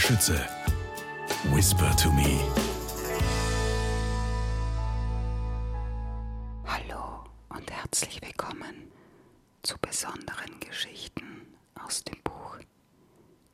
Schütze. 0.00 0.40
Whisper 1.52 1.94
to 1.94 2.10
me. 2.10 2.40
Hallo 6.66 7.24
und 7.50 7.70
herzlich 7.70 8.18
willkommen 8.22 8.90
zu 9.62 9.76
besonderen 9.78 10.58
Geschichten 10.58 11.54
aus 11.84 12.02
dem 12.02 12.18
Buch 12.24 12.56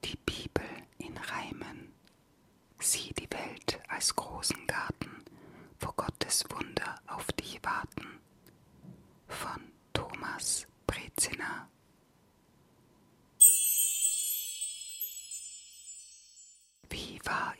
Die 0.04 0.16
Bibel 0.24 0.64
in 0.98 1.16
Reimen. 1.16 1.92
Sieh 2.78 3.12
die 3.12 3.28
Welt 3.32 3.80
als 3.88 4.14
großen 4.14 4.68
Garten, 4.68 5.24
wo 5.80 5.90
Gottes 5.96 6.44
Wunder 6.50 6.94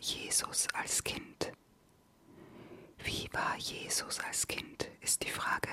Jesus 0.07 0.69
als 0.73 1.03
Kind? 1.03 1.51
Wie 3.03 3.29
war 3.33 3.57
Jesus 3.57 4.21
als 4.21 4.47
Kind, 4.47 4.89
ist 5.01 5.25
die 5.25 5.31
Frage. 5.31 5.69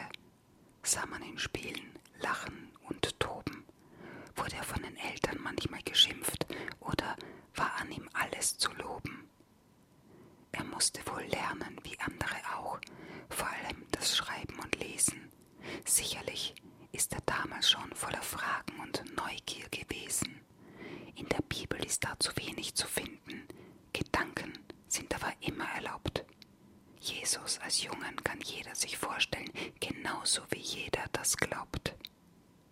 Sah 0.81 1.05
man 1.05 1.21
ihn 1.21 1.37
spielen, 1.37 1.99
lachen 2.19 2.71
und 2.89 3.19
toben? 3.19 3.63
Wurde 4.35 4.55
er 4.55 4.63
von 4.63 4.81
den 4.81 4.97
Eltern 4.97 5.37
manchmal 5.39 5.83
geschimpft 5.83 6.47
oder 6.79 7.15
war 7.53 7.75
an 7.79 7.91
ihm 7.91 8.09
alles 8.13 8.57
zu 8.57 8.71
loben? 8.73 9.29
Er 10.51 10.63
musste 10.63 11.05
wohl 11.05 11.25
lernen, 11.25 11.77
wie 11.83 11.99
andere 11.99 12.35
auch, 12.55 12.79
vor 13.29 13.47
allem 13.47 13.85
das 13.91 14.17
Schreiben 14.17 14.57
und 14.63 14.75
Lesen. 14.79 15.31
Sicherlich 15.85 16.55
ist 16.91 17.13
er 17.13 17.21
damals 17.27 17.69
schon 17.69 17.93
voller 17.93 18.23
Fragen 18.23 18.79
und 18.79 19.03
Neugier 19.15 19.69
gewesen. 19.69 20.39
In 21.13 21.29
der 21.29 21.41
Bibel 21.43 21.85
ist 21.85 22.03
dazu 22.03 22.31
wenig 22.37 22.73
zu 22.73 22.87
finden. 22.87 23.47
Gedanken 23.93 24.53
sind 24.87 25.13
aber 25.13 25.31
immer 25.41 25.65
erlaubt. 25.75 26.25
Als 27.73 27.81
Jungen 27.81 28.15
kann 28.23 28.39
jeder 28.39 28.75
sich 28.75 28.99
vorstellen, 28.99 29.49
genauso 29.79 30.43
wie 30.51 30.59
jeder 30.59 31.05
das 31.11 31.35
glaubt. 31.35 31.95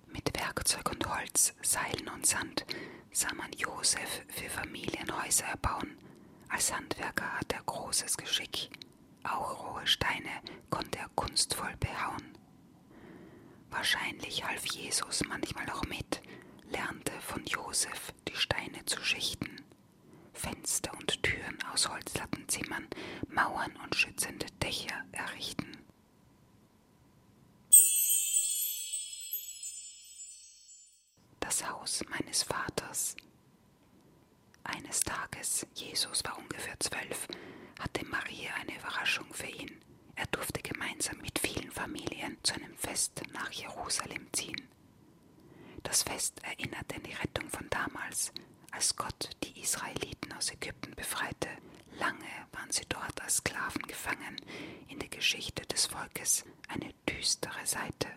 Mit 0.05 0.31
Werkzeug 0.39 0.91
und 0.91 1.07
Holz, 1.09 1.55
Seilen 1.63 2.07
und 2.13 2.27
Sand 2.27 2.67
sah 3.11 3.33
man 3.33 3.51
Josef 3.53 4.21
für 4.27 4.47
Familienhäuser 4.47 5.45
erbauen. 5.45 5.97
Als 6.49 6.71
Handwerker 6.71 7.39
hat 7.39 7.51
er 7.51 7.63
großes 7.63 8.15
Geschick. 8.15 8.69
Auch 9.23 9.73
rohe 9.73 9.87
Steine 9.87 10.29
konnte 10.69 10.99
er 10.99 11.09
kunstvoll 11.15 11.75
behauen. 11.79 12.37
Wahrscheinlich 13.71 14.45
half 14.45 14.67
Jesus 14.67 15.23
manchmal 15.27 15.67
auch 15.71 15.85
mit, 15.85 16.21
lernte 16.69 17.13
von 17.21 17.43
Josef 17.45 18.13
die 18.27 18.35
Steine 18.35 18.85
zu 18.85 19.03
schichten. 19.03 19.51
Fenster 20.33 20.91
und 20.97 21.21
Türen 21.21 21.57
aus 21.71 21.87
Holzlatten 21.87 22.47
zimmern, 22.49 22.87
Mauern 23.29 23.71
und 23.83 23.95
schützende 23.95 24.47
Dächer 24.63 25.05
errichten. 25.11 25.77
Das 31.51 31.69
Haus 31.69 32.01
meines 32.07 32.43
Vaters. 32.43 33.17
Eines 34.63 35.01
Tages, 35.01 35.67
Jesus 35.75 36.23
war 36.23 36.37
ungefähr 36.37 36.79
zwölf, 36.79 37.27
hatte 37.77 38.05
Maria 38.05 38.53
eine 38.61 38.79
Überraschung 38.79 39.25
für 39.33 39.49
ihn. 39.49 39.81
Er 40.15 40.27
durfte 40.27 40.61
gemeinsam 40.61 41.17
mit 41.17 41.37
vielen 41.39 41.69
Familien 41.69 42.37
zu 42.43 42.53
einem 42.53 42.73
Fest 42.77 43.21
nach 43.33 43.51
Jerusalem 43.51 44.27
ziehen. 44.31 44.65
Das 45.83 46.03
Fest 46.03 46.41
erinnerte 46.41 46.95
an 46.95 47.03
die 47.03 47.15
Rettung 47.15 47.49
von 47.49 47.69
damals, 47.69 48.31
als 48.71 48.95
Gott 48.95 49.31
die 49.43 49.59
Israeliten 49.61 50.31
aus 50.31 50.53
Ägypten 50.53 50.95
befreite. 50.95 51.49
Lange 51.99 52.31
waren 52.53 52.71
sie 52.71 52.85
dort 52.87 53.21
als 53.21 53.39
Sklaven 53.39 53.81
gefangen, 53.87 54.37
in 54.87 54.99
der 54.99 55.09
Geschichte 55.09 55.63
des 55.65 55.87
Volkes 55.87 56.45
eine 56.69 56.93
düstere 57.09 57.65
Seite. 57.65 58.07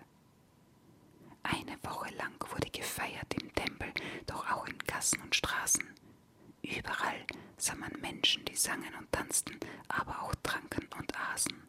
Eine 1.46 1.76
Woche 1.84 2.08
lang 2.14 2.32
wurde 2.50 2.70
gefeiert 2.70 3.34
im 3.34 3.54
Tempel, 3.54 3.92
doch 4.26 4.50
auch 4.50 4.66
in 4.66 4.78
Gassen 5.04 5.20
und 5.20 5.34
Straßen. 5.34 5.84
Überall 6.62 7.26
sah 7.58 7.74
man 7.74 7.92
Menschen, 8.00 8.42
die 8.46 8.56
sangen 8.56 8.94
und 8.98 9.12
tanzten, 9.12 9.60
aber 9.86 10.22
auch 10.22 10.34
tranken 10.36 10.88
und 10.98 11.14
aßen. 11.14 11.62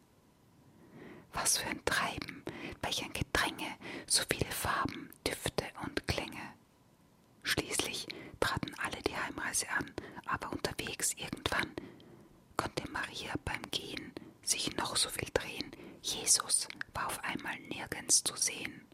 Was 1.34 1.58
für 1.58 1.68
ein 1.68 1.84
Treiben, 1.84 2.42
welch 2.80 3.04
ein 3.04 3.12
Gedränge, 3.12 3.76
so 4.06 4.22
viele 4.30 4.50
Farben, 4.50 5.10
Düfte 5.26 5.66
und 5.84 6.06
Klänge. 6.06 6.54
Schließlich 7.42 8.06
traten 8.40 8.74
alle 8.82 9.02
die 9.02 9.14
Heimreise 9.14 9.68
an, 9.68 9.92
aber 10.24 10.50
unterwegs 10.50 11.12
irgendwann 11.12 11.70
konnte 12.56 12.90
Maria 12.90 13.34
beim 13.44 13.60
Gehen 13.70 14.14
sich 14.44 14.74
noch 14.78 14.96
so 14.96 15.10
viel 15.10 15.28
drehen. 15.34 15.72
Jesus 16.00 16.68
war 16.94 17.08
auf 17.08 17.22
einmal 17.22 17.58
nirgends 17.68 18.24
zu 18.24 18.34
sehen. 18.34 18.86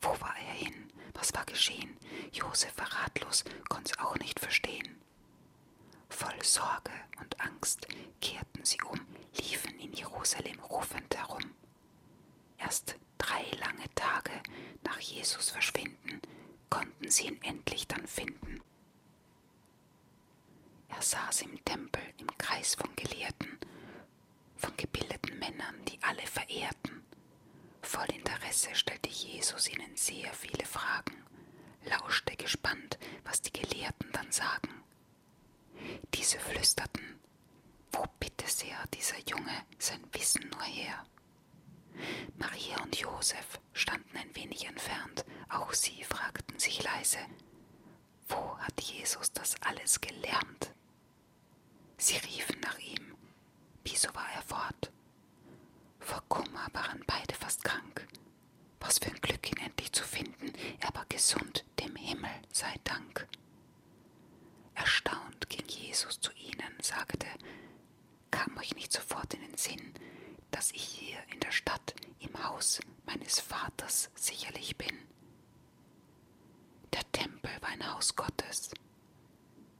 Wo 0.00 0.08
war 0.20 0.34
er 0.36 0.52
hin? 0.54 0.90
Was 1.14 1.34
war 1.34 1.44
geschehen? 1.44 1.96
Josef 2.32 2.76
war 2.78 2.92
ratlos, 3.04 3.44
konnte 3.68 3.92
es 3.92 3.98
auch 3.98 4.16
nicht 4.16 4.40
verstehen. 4.40 5.00
Voll 6.08 6.42
Sorge 6.42 6.92
und 7.20 7.40
Angst 7.40 7.86
kehrten 8.20 8.64
sie 8.64 8.80
um, 8.82 9.00
liefen 9.36 9.78
in 9.78 9.92
Jerusalem 9.92 10.58
rufend 10.60 11.16
herum. 11.16 11.54
Erst 12.58 12.96
drei 13.18 13.44
lange 13.58 13.92
Tage 13.94 14.32
nach 14.84 14.98
Jesus 14.98 15.50
Verschwinden 15.50 16.20
konnten 16.68 17.10
sie 17.10 17.26
ihn 17.26 17.42
endlich 17.42 17.86
dann 17.86 18.06
finden. 18.06 18.60
Er 20.88 21.02
saß 21.02 21.42
im 21.42 21.64
Tempel 21.64 22.02
im 22.18 22.26
Kreis 22.38 22.74
von 22.74 22.94
Gelehrten, 22.96 23.58
von 24.56 24.76
gebildeten 24.76 25.38
Männern, 25.38 25.84
die 25.86 25.98
alle 26.02 26.26
verehrten. 26.26 26.89
Voll 28.00 28.16
Interesse 28.16 28.74
stellte 28.74 29.10
Jesus 29.10 29.68
ihnen 29.68 29.94
sehr 29.94 30.32
viele 30.32 30.64
Fragen, 30.64 31.22
lauschte 31.84 32.34
gespannt, 32.34 32.98
was 33.24 33.42
die 33.42 33.52
Gelehrten 33.52 34.10
dann 34.12 34.32
sagen. 34.32 34.70
Diese 36.14 36.38
flüsterten, 36.38 37.20
wo 37.92 38.02
bitte 38.18 38.48
sehr 38.48 38.78
dieser 38.94 39.18
Junge 39.28 39.52
sein 39.78 40.02
Wissen 40.12 40.48
nur 40.48 40.62
her? 40.62 41.04
Maria 42.38 42.82
und 42.82 42.96
Josef 42.96 43.60
standen 43.74 44.16
ein 44.16 44.34
wenig 44.34 44.66
entfernt, 44.66 45.26
auch 45.50 45.74
sie 45.74 46.02
fragten 46.02 46.58
sich 46.58 46.82
leise, 46.82 47.18
wo 48.28 48.56
hat 48.60 48.80
Jesus 48.80 49.30
das 49.32 49.60
alles 49.60 50.00
gelernt? 50.00 50.72
Sie 51.98 52.16
riefen 52.16 52.60
nach 52.60 52.78
ihm, 52.78 53.14
wieso 53.84 54.08
war 54.14 54.28
er 54.34 54.42
fort? 54.42 54.90
Vor 56.00 56.22
Kummer 56.28 56.66
waren 56.72 57.04
beide 57.06 57.34
fast 57.34 57.62
krank. 57.62 58.08
Was 58.80 58.98
für 58.98 59.10
ein 59.10 59.20
Glück, 59.20 59.48
ihn 59.48 59.64
endlich 59.64 59.92
zu 59.92 60.02
finden, 60.02 60.52
er 60.80 60.92
war 60.94 61.04
gesund, 61.08 61.64
dem 61.78 61.94
Himmel 61.94 62.30
sei 62.50 62.74
Dank. 62.82 63.28
Erstaunt 64.74 65.48
ging 65.48 65.66
Jesus 65.68 66.18
zu 66.18 66.32
ihnen, 66.32 66.72
sagte, 66.82 67.26
kam 68.30 68.56
euch 68.56 68.74
nicht 68.74 68.92
sofort 68.92 69.34
in 69.34 69.42
den 69.42 69.56
Sinn, 69.56 69.94
dass 70.50 70.72
ich 70.72 70.89
hier 71.00 71.18
in 71.32 71.40
der 71.40 71.50
Stadt 71.52 71.94
im 72.20 72.44
Haus 72.44 72.80
meines 73.06 73.40
Vaters 73.40 74.10
sicherlich 74.14 74.76
bin. 74.76 74.96
Der 76.92 77.10
Tempel 77.12 77.50
war 77.60 77.70
ein 77.70 77.92
Haus 77.92 78.14
Gottes. 78.14 78.70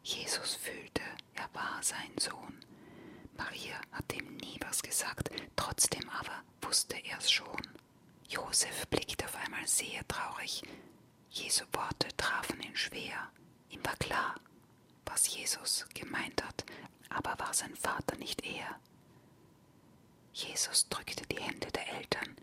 Jesus 0.02 0.54
fühlte, 0.54 1.02
er 1.34 1.48
war 1.52 1.82
sein 1.82 2.12
Sohn. 2.18 2.58
Maria 3.36 3.80
hatte 3.92 4.16
ihm 4.16 4.36
nie 4.36 4.58
was 4.66 4.82
gesagt, 4.82 5.30
trotzdem 5.56 6.08
aber 6.10 6.42
wusste 6.62 6.96
er 7.04 7.18
es 7.18 7.30
schon. 7.30 7.60
Josef 8.28 8.86
blickte 8.88 9.24
auf 9.24 9.36
einmal 9.36 9.66
sehr 9.66 10.06
traurig. 10.08 10.62
Jesu 11.30 11.64
Worte 11.72 12.08
trafen 12.16 12.60
ihn 12.62 12.76
schwer. 12.76 13.30
Ihm 13.70 13.84
war 13.84 13.96
klar, 13.96 14.34
was 15.04 15.34
Jesus 15.34 15.86
gemeint 15.94 16.42
hat, 16.42 16.64
aber 17.08 17.38
war 17.38 17.52
sein 17.54 17.74
Vater 17.76 18.16
nicht 18.16 18.44
er? 18.44 18.78
Jesus 20.46 20.88
drückte 20.88 21.26
die 21.26 21.40
Hände 21.40 21.70
der 21.70 21.86
Eltern. 21.98 22.34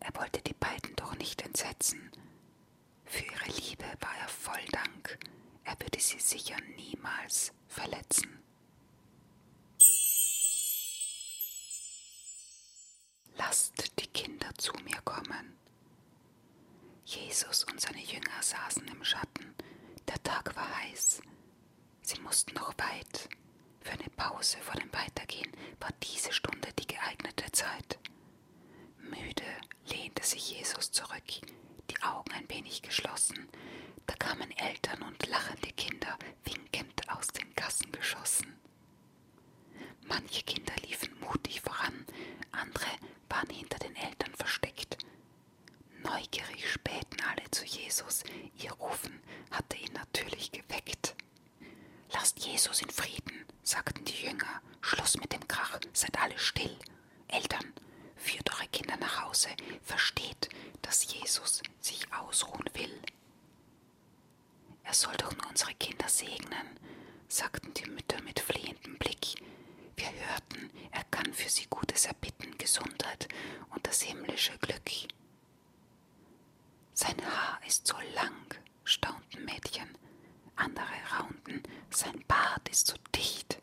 Er 0.00 0.14
wollte 0.16 0.42
die 0.42 0.54
beiden 0.54 0.96
doch 0.96 1.14
nicht 1.16 1.42
entsetzen. 1.42 2.10
Für 3.04 3.24
ihre 3.24 3.50
Liebe 3.60 3.84
war 4.00 4.16
er 4.20 4.28
voll 4.28 4.64
Dank. 4.72 5.18
Er 5.64 5.78
würde 5.80 6.00
sie 6.00 6.18
sicher 6.18 6.56
niemals 6.76 7.52
verletzen. 7.68 8.42
Lasst 13.36 13.92
die 14.00 14.08
Kinder 14.08 14.52
zu 14.58 14.72
mir 14.84 15.00
kommen. 15.04 15.56
Jesus 17.04 17.62
und 17.64 17.80
seine 17.80 18.02
Jünger 18.02 18.42
saßen 18.42 18.86
im 18.88 19.04
Schatten. 19.04 19.54
Der 20.08 20.20
Tag 20.22 20.56
war 20.56 20.76
heiß. 20.82 21.20
Sie 22.02 22.20
mussten 22.22 22.54
noch 22.54 22.74
weit. 22.78 23.28
Für 23.82 23.92
eine 23.92 24.10
Pause 24.16 24.58
vor 24.58 24.74
dem 24.74 24.92
Weitergehen 24.92 25.52
war 25.78 25.90
diese 26.02 26.32
Stunde 26.32 26.55
Haus 30.86 30.92
zurück, 30.92 31.24
die 31.90 32.02
Augen 32.02 32.32
ein 32.32 32.48
wenig 32.48 32.80
geschlossen. 32.80 33.48
Da 34.06 34.14
kamen 34.14 34.50
Eltern 34.52 35.02
und 35.02 35.26
lachende 35.26 35.72
Kinder 35.72 36.16
winkend 36.44 37.08
aus 37.08 37.26
den 37.28 37.52
Gassen 37.56 37.90
geschossen. 37.90 38.54
Manche 40.02 40.44
Kinder 40.44 40.74
liefen 40.86 41.10
mutig 41.18 41.60
voran, 41.60 42.06
andere 42.52 42.86
waren 43.28 43.50
hinter 43.50 43.78
den 43.80 43.96
Eltern 43.96 44.32
versteckt. 44.34 44.98
Neugierig 46.04 46.70
spähten 46.70 47.20
alle 47.22 47.50
zu 47.50 47.64
Jesus, 47.64 48.22
ihr 48.56 48.72
Rufen 48.72 49.20
hatte 49.50 49.76
ihn 49.78 49.92
natürlich 49.92 50.52
geweckt. 50.52 51.16
Lasst 52.12 52.38
Jesus 52.38 52.80
in 52.80 52.90
Frieden, 52.90 53.44
sagten 53.64 54.04
die 54.04 54.24
Jünger, 54.26 54.62
Schluss 54.82 55.16
mit 55.16 55.32
dem 55.32 55.48
Krach, 55.48 55.80
seid 55.92 56.16
alle 56.20 56.38
still. 56.38 56.78
Eltern, 57.26 57.72
führt 58.16 58.52
eure 58.54 58.68
Kinder 58.68 58.96
nach 58.96 59.22
Hause, 59.24 59.48
versteht, 59.82 60.48
dass 60.82 61.12
Jesus 61.12 61.62
sich 61.80 62.06
ausruhen 62.12 62.68
will. 62.74 63.00
Er 64.84 64.94
soll 64.94 65.14
doch 65.16 65.32
nur 65.36 65.48
unsere 65.48 65.74
Kinder 65.74 66.08
segnen, 66.08 66.78
sagten 67.28 67.72
die 67.74 67.90
Mütter 67.90 68.20
mit 68.22 68.40
flehendem 68.40 68.96
Blick. 68.98 69.34
Wir 69.96 70.10
hörten, 70.12 70.70
er 70.92 71.04
kann 71.04 71.32
für 71.32 71.48
sie 71.48 71.66
Gutes 71.68 72.06
erbitten, 72.06 72.56
Gesundheit 72.58 73.28
und 73.70 73.86
das 73.86 74.02
himmlische 74.02 74.56
Glück. 74.58 74.90
Sein 76.92 77.16
Haar 77.24 77.60
ist 77.66 77.86
so 77.86 77.96
lang, 78.14 78.54
staunten 78.84 79.44
Mädchen. 79.44 79.88
Andere 80.54 80.86
raunten, 81.12 81.62
sein 81.90 82.24
Bart 82.26 82.68
ist 82.70 82.86
so 82.86 82.94
dicht. 83.14 83.58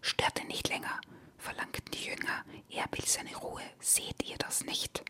Stört 0.00 0.40
ihn 0.40 0.48
nicht 0.48 0.68
länger, 0.68 1.00
verlangten 1.38 1.84
die 1.92 2.04
Jünger. 2.06 2.44
Er 2.70 2.86
will 2.90 3.04
seine 3.06 3.34
Ruhe, 3.36 3.62
seht 3.94 4.24
ihr 4.28 4.36
das 4.38 4.64
nicht? 4.64 5.04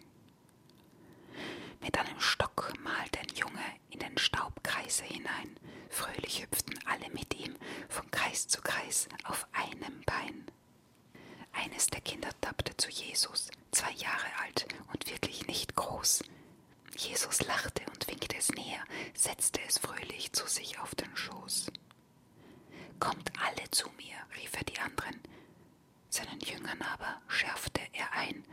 Mit 1.80 1.98
einem 1.98 2.20
Stock 2.20 2.70
malte 2.82 3.18
ein 3.20 3.34
Junge 3.34 3.64
in 3.88 3.98
den 3.98 4.18
Staubkreise 4.18 5.04
hinein. 5.04 5.58
Fröhlich 5.88 6.42
hüpften 6.42 6.78
alle 6.86 7.08
mit 7.10 7.34
ihm 7.34 7.54
von 7.88 8.10
Kreis 8.10 8.46
zu 8.46 8.60
Kreis 8.60 9.08
auf 9.24 9.46
einem 9.52 10.02
Bein. 10.04 10.44
Eines 11.52 11.86
der 11.86 12.02
Kinder 12.02 12.28
tappte 12.42 12.76
zu 12.76 12.90
Jesus, 12.90 13.50
zwei 13.70 13.92
Jahre 13.92 14.26
alt 14.42 14.66
und 14.92 15.10
wirklich 15.10 15.46
nicht 15.46 15.74
groß. 15.76 16.22
Jesus 16.96 17.40
lachte 17.42 17.82
und 17.90 18.06
winkte 18.06 18.36
es 18.36 18.50
näher, 18.52 18.84
setzte 19.14 19.60
es 19.66 19.78
fröhlich 19.78 20.32
zu 20.32 20.46
sich 20.46 20.78
auf 20.78 20.94
den 20.94 21.16
Schoß. 21.16 21.70
Kommt 23.00 23.32
alle 23.40 23.70
zu 23.70 23.88
mir, 23.96 24.16
rief 24.36 24.52
er 24.56 24.64
die 24.64 24.78
anderen. 24.78 25.20
Seinen 26.10 26.40
Jüngern 26.40 26.82
aber 26.82 27.22
schärfte 27.28 27.80
er 27.92 28.12
ein. 28.12 28.44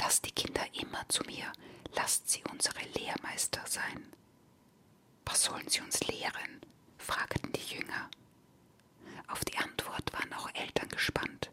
Lasst 0.00 0.24
die 0.26 0.32
Kinder 0.32 0.64
immer 0.80 1.06
zu 1.08 1.22
mir, 1.24 1.52
lasst 1.94 2.30
sie 2.30 2.42
unsere 2.50 2.80
Lehrmeister 2.98 3.62
sein. 3.66 4.12
Was 5.24 5.44
sollen 5.44 5.68
sie 5.68 5.80
uns 5.80 6.00
lehren? 6.06 6.60
fragten 6.98 7.52
die 7.52 7.74
Jünger. 7.74 8.10
Auf 9.28 9.44
die 9.44 9.56
Antwort 9.58 10.12
waren 10.12 10.32
auch 10.32 10.48
Eltern 10.54 10.88
gespannt. 10.88 11.50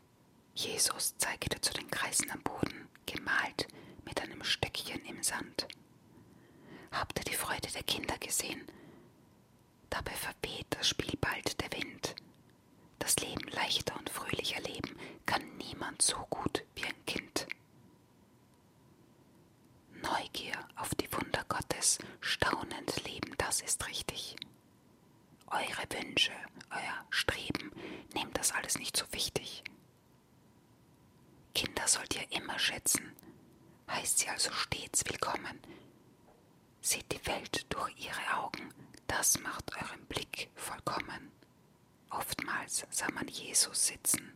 Jesus 0.56 1.18
zeigte 1.18 1.60
zu 1.62 1.74
den 1.74 1.90
Kreisen 1.92 2.32
am 2.32 2.42
Boden, 2.42 2.88
gemalt 3.06 3.68
mit 4.06 4.22
einem 4.22 4.44
Stöckchen 4.44 5.04
im 5.06 5.22
Sand. 5.24 5.68
Habt 6.92 7.20
ihr 7.20 7.26
die 7.26 7.36
Freude 7.36 7.70
der 7.72 7.84
Kinder 7.84 8.18
gesehen? 8.18 8.66
Dabei 9.90 10.14
verweht 10.14 10.68
das 10.70 10.88
Spiel 10.90 11.18
bald 11.20 11.60
der 11.62 11.72
Wind. 11.74 12.16
Das 13.00 13.18
Leben 13.18 13.48
leichter 13.50 13.96
und 13.98 14.10
fröhlicher 14.10 14.62
leben 14.62 14.98
kann 15.26 15.58
niemand 15.58 16.02
so 16.02 16.18
gut 16.30 16.47
das 21.88 22.00
staunend 22.20 23.02
lieben, 23.06 23.34
das 23.38 23.62
ist 23.62 23.88
richtig. 23.88 24.36
Eure 25.48 25.88
Wünsche, 25.90 26.34
euer 26.70 27.06
Streben, 27.10 27.72
nehmt 28.14 28.38
das 28.38 28.52
alles 28.52 28.78
nicht 28.78 28.98
so 28.98 29.06
wichtig. 29.12 29.64
Kinder 31.56 31.88
sollt 31.88 32.14
ihr 32.16 32.30
immer 32.38 32.60
schätzen, 32.60 33.14
heißt 33.90 34.20
sie 34.20 34.28
also 34.28 34.52
stets 34.52 35.06
willkommen. 35.06 35.62
Seht 36.82 37.10
die 37.14 37.26
Welt 37.26 37.66
durch 37.70 37.94
ihre 37.98 38.38
Augen, 38.38 38.74
das 39.08 39.40
macht 39.40 39.72
euren 39.82 40.06
Blick 40.08 40.50
vollkommen. 40.56 41.32
Oftmals 42.10 42.86
sah 42.90 43.10
man 43.12 43.30
Jesus 43.30 43.88
sitzen, 43.88 44.34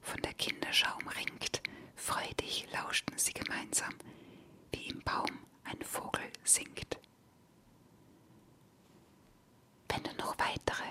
von 0.00 0.22
der 0.22 0.32
Kinderschau 0.32 0.96
umringt, 1.02 1.60
freudig 1.94 2.66
lauschten 2.72 3.18
sie 3.18 3.34
gemeinsam, 3.34 3.94
wie 4.72 4.86
im 4.88 5.02
Baum 5.02 5.45
ein 5.68 5.80
Vogel 5.82 6.22
singt. 6.44 6.98
Wenn 9.88 10.02
du 10.02 10.12
noch 10.16 10.36
weitere 10.38 10.84